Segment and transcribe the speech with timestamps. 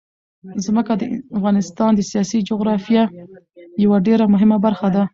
[0.65, 1.03] ځمکه د
[1.37, 3.03] افغانستان د سیاسي جغرافیه
[3.83, 5.03] یوه ډېره مهمه برخه ده.